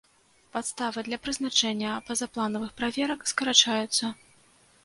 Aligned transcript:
Падставы 0.53 1.03
для 1.07 1.19
прызначэння 1.27 1.91
пазапланавых 2.07 2.75
праверак 2.81 3.29
скарачаюцца. 3.33 4.05